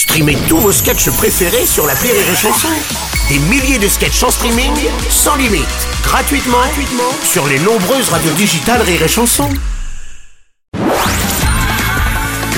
[0.00, 2.68] Streamez tous vos sketchs préférés sur la Rire et Chanson.
[3.28, 4.72] Des milliers de sketchs en streaming,
[5.10, 5.66] sans limite,
[6.02, 9.50] gratuitement, gratuitement sur les nombreuses radios digitales Rire et Chanson.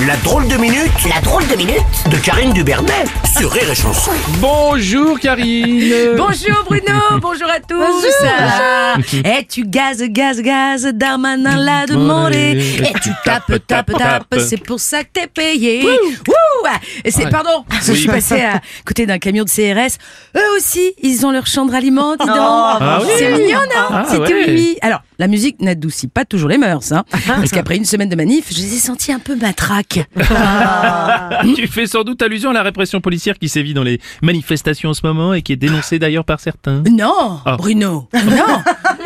[0.07, 3.05] La drôle de minute, la drôle de minute de Karine Dubernet
[3.37, 4.11] sur Rire et Chanson.
[4.39, 8.05] Bonjour Karine Bonjour Bruno, bonjour à tous.
[8.25, 8.95] Ah.
[9.23, 12.72] Et tu gazes, gazes, gazes, Darmanin l'a demandé.
[12.83, 15.83] Et tu tapes, tapes, tapes, c'est pour ça que t'es payé.
[15.83, 16.69] Wouh
[17.03, 19.97] Et c'est, pardon, je suis passée à côté d'un camion de CRS.
[20.37, 22.35] Eux aussi, ils ont leur chambre ralliement, dis donc.
[22.37, 24.47] Ah oui C'est mignon, non Ah C'était ouais.
[24.47, 24.77] Mimi.
[24.81, 27.03] Alors, la musique n'adoucit pas toujours les mœurs, hein.
[27.27, 29.99] Parce qu'après une semaine de manif, je les ai sentis un peu matraques.
[31.55, 34.93] Tu fais sans doute allusion à la répression policière qui sévit dans les manifestations en
[34.93, 36.83] ce moment et qui est dénoncée d'ailleurs par certains.
[36.89, 37.55] Non, Ah.
[37.57, 38.61] Bruno, non,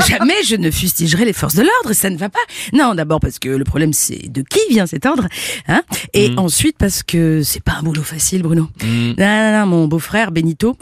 [0.07, 2.39] jamais je ne fustigerai les forces de l'ordre, ça ne va pas.
[2.73, 5.27] Non, d'abord parce que le problème c'est de qui vient cet ordre,
[5.67, 5.81] hein,
[6.13, 8.69] et ensuite parce que c'est pas un boulot facile, Bruno.
[8.83, 10.77] Non, non, non, mon beau-frère Benito.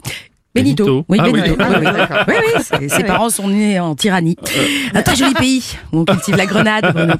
[0.53, 1.05] Benito, Benito.
[1.09, 1.29] oui, Ah.
[1.29, 1.55] Benito.
[1.59, 1.87] Oui, oui,
[2.29, 4.37] oui, oui, ses, ses parents sont nés en tyrannie.
[4.93, 6.93] Un très joli pays où on cultive la grenade.
[6.93, 7.13] Bruno.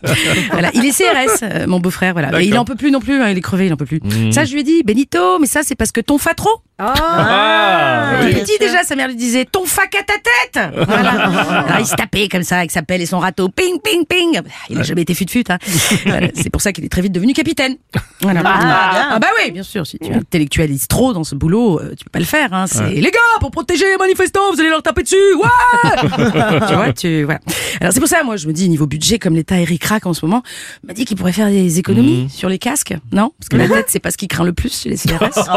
[0.54, 2.42] Voilà, il est CRS, euh, mon beau-frère, voilà.
[2.42, 4.00] Et il en peut plus non plus, hein, il est crevé, il en peut plus.
[4.32, 6.34] Ça, je lui ai dit, Benito, mais ça c'est parce que ton fa
[6.78, 6.94] trop.
[6.98, 8.34] Ah, Tout oui.
[8.34, 10.74] petit déjà, sa mère lui disait ton fac à ta tête.
[10.88, 11.12] Voilà.
[11.12, 14.42] Alors, il se tapait comme ça avec sa pelle et son râteau, ping ping ping.
[14.70, 15.44] Il a jamais été fut fut.
[15.50, 15.58] Hein.
[16.06, 17.78] Voilà, C'est pour ça qu'il est très vite devenu capitaine.
[18.22, 18.42] Voilà.
[18.46, 19.86] Ah, bah oui, bien sûr.
[19.88, 22.54] Si tu intellectualises trop dans ce boulot, euh, tu peux pas le faire.
[22.54, 22.66] Hein.
[22.68, 25.16] C'est les gars pour protéger les manifestants, vous allez leur taper dessus.
[25.36, 26.10] Ouais.
[26.68, 27.40] tu vois, tu voilà.
[27.82, 30.14] Alors c'est pour ça, moi, je me dis niveau budget, comme l'État Eric Crack en
[30.14, 30.44] ce moment,
[30.88, 33.32] m'a dit qu'il pourrait faire des économies sur les casques, non?
[33.40, 35.50] Parce que la tête, c'est pas ce qui craint le plus chez les CRS.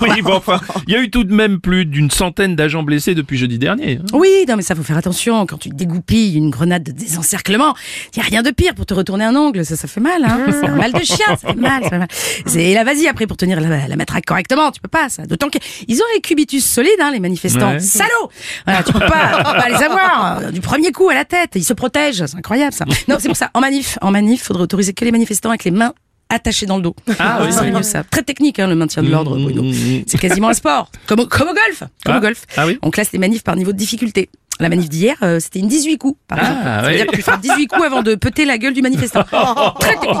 [0.00, 0.49] Oui, bon, enfin,
[0.88, 3.98] il y a eu tout de même plus d'une centaine d'agents blessés depuis jeudi dernier.
[4.00, 4.06] hein.
[4.12, 7.74] Oui, non mais ça faut faire attention quand tu dégoupilles une grenade de désencerclement.
[8.14, 10.24] Il y a rien de pire pour te retourner un ongle, ça ça fait mal
[10.24, 10.46] hein.
[10.50, 12.08] C'est un mal de chien, ça fait mal, ça fait mal.
[12.46, 15.26] C'est et là vas-y après pour tenir la, la matraque correctement, tu peux pas ça.
[15.26, 17.72] D'autant qu'ils ont les cubitus solides hein, les manifestants.
[17.72, 17.80] Ouais.
[17.80, 18.30] Salauds.
[18.66, 21.50] Voilà, tu peux pas, tu peux pas les avoir du premier coup à la tête,
[21.54, 22.84] ils se protègent, c'est incroyable ça.
[23.08, 25.70] Non, c'est pour ça en manif, en manif, faudrait autoriser que les manifestants avec les
[25.70, 25.92] mains
[26.30, 26.96] attachées dans le dos.
[27.18, 27.84] Ah oui, c'est oui.
[27.84, 28.02] ça.
[28.04, 29.64] Très technique hein, le maintien de l'ordre Bruno.
[30.06, 32.18] C'est quasiment un sport, comme au, comme au golf, comme Ah.
[32.18, 32.44] au golf.
[32.56, 32.78] Ah oui.
[32.82, 34.30] On classe les manifs par niveau de difficulté.
[34.60, 36.62] La manif d'hier, euh, c'était une 18 coups, par Ah, exemple.
[36.64, 36.96] Ça veut ouais.
[36.96, 39.24] dire que tu frappes 18 coups avant de péter la gueule du manifestant.
[39.80, 40.18] Très technique.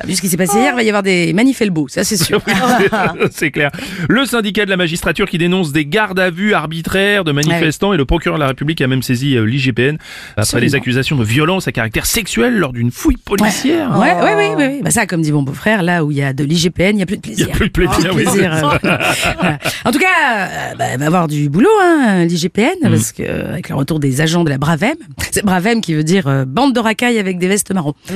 [0.00, 2.02] T'as vu ce qui s'est passé hier, il va y avoir des manifs elbow, ça
[2.04, 2.40] c'est sûr.
[3.30, 3.70] C'est clair.
[4.08, 7.96] Le syndicat de la magistrature qui dénonce des gardes à vue arbitraires de manifestants et
[7.96, 10.64] le procureur de la République a même saisi euh, l'IGPN après Absolument.
[10.66, 13.90] les accusations de violence à caractère sexuel lors d'une fouille policière.
[13.98, 14.80] Ouais, ouais, ouais, ouais, ouais.
[14.82, 17.02] Bah ça, comme dit mon beau-frère, là où il y a de l'IGPN, il n'y
[17.02, 17.54] a plus de Il n'y plaisir.
[17.54, 18.22] a plus de plaisir, oui.
[18.24, 19.58] plaisir, euh, voilà.
[19.84, 22.90] En tout cas, bah, va avoir du boulot, hein, l'IGPN, Mm.
[22.90, 24.94] parce que le retour des agents de la Bravem,
[25.30, 27.94] c'est Bravem qui veut dire euh, bande de racailles avec des vestes marron.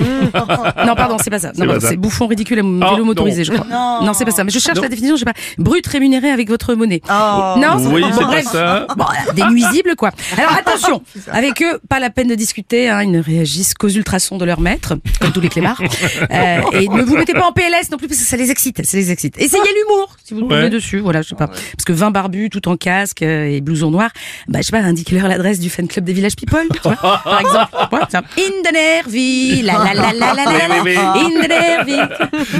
[0.86, 1.52] non, pardon, c'est pas ça.
[1.56, 3.66] Non, c'est bouffon ridicule à Ah, vélo motorisé, je crois.
[4.04, 4.44] Non, c'est pas ça.
[4.44, 5.32] Mais je cherche la définition, je sais pas.
[5.58, 7.00] Brut rémunéré avec votre monnaie.
[7.08, 8.86] Non, Oui, c'est pas ça.
[8.96, 10.10] Bon, voilà, des nuisibles, quoi.
[10.36, 11.02] Alors attention,
[11.32, 14.60] avec eux, pas la peine de discuter, hein, ils ne réagissent qu'aux ultrasons de leur
[14.60, 15.80] maître, comme tous les clémards.
[16.30, 18.84] Euh, et ne vous mettez pas en PLS non plus, parce que ça les excite,
[18.84, 19.36] ça les excite.
[19.38, 20.70] Essayez l'humour, si vous tombez Ouais.
[20.70, 21.46] dessus, voilà, je sais pas.
[21.46, 24.10] Parce que 20 barbus, tout en casque euh, et blouson noir,
[24.46, 27.40] bah, je sais pas, indiquez-leur l'adresse du fan club des Village People, tu vois, par
[27.40, 27.74] exemple.
[27.92, 27.98] Ouais.
[28.44, 31.96] In the Nervi, la la la la la la la, Oui, oui, in the Nervi.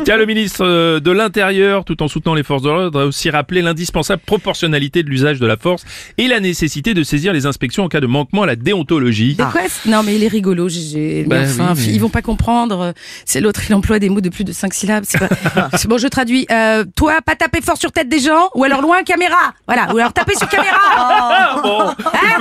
[0.04, 3.30] Tiens, le ministre euh, de l'Intérieur, tout en soutenant les forces de l'ordre, a aussi
[3.30, 5.84] rappelé l'indispensable proportionnalité de l'usage de la force
[6.16, 9.36] et la nécessité de saisir les inspections en cas de manquement à la déontologie.
[9.64, 11.24] Est-ce- Non, mais il est rigolo, GG.
[11.28, 12.94] Mais Bah enfin, oui, mais- ils vont pas comprendre.
[13.24, 15.04] C'est l'autre, il emploie des mots de plus de 5 syllabes.
[15.06, 15.28] C'est pas...
[15.88, 16.46] bon, je traduis.
[16.50, 19.52] Euh, toi, pas taper fort sur tête des gens, ou alors loin caméra.
[19.66, 20.76] Voilà, ou alors taper sur caméra.
[20.98, 21.90] Ah, bon,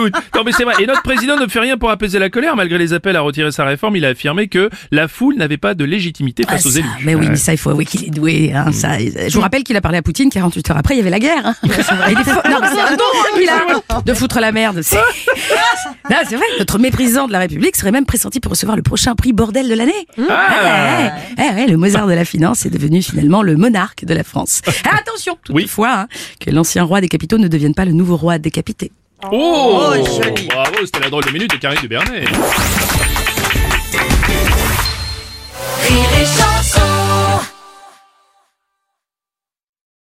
[0.08, 0.76] écoute, non mais c'est vrai.
[0.80, 2.56] Et notre président ne fait rien pour apaiser la colère.
[2.56, 5.74] Malgré les appels à retirer sa réforme, il a affirmé que la foule n'avait pas
[5.74, 6.88] de légitimité Ah, face aux ça, élus.
[7.04, 8.52] mais oui, mais ça, il faut avouer qu'il est doué.
[8.54, 11.02] Hein, ça, je vous rappelle qu'il a parlé à Poutine 48 heures après, il y
[11.02, 11.46] avait la guerre.
[11.46, 11.56] Hein.
[11.64, 11.74] Non,
[12.74, 13.04] c'est un don
[13.36, 14.82] qu'il a de foutre la merde.
[14.82, 14.98] C'est
[16.10, 19.16] Non, c'est vrai, notre méprisant de la République serait même pressenti pour recevoir le prochain
[19.16, 20.08] prix bordel de l'année.
[20.30, 21.12] Ah.
[21.38, 24.24] Ouais, ouais, ouais, le Mozart de la finance est devenu finalement le monarque de la
[24.24, 24.62] France.
[24.86, 25.64] Ah, attention, Oui.
[25.64, 26.08] toutefois, hein,
[26.40, 28.92] que l'ancien roi des capitaux ne devienne pas le nouveau roi décapité.
[29.24, 29.96] Oh,
[30.48, 32.26] bravo, c'était la drôle de minute de Karine Dubernet.
[35.82, 36.87] Rire et chanson